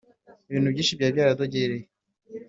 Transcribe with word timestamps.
ibintubyinshi 0.49 0.97
byari 0.97 1.13
byaradogereye 1.17 1.85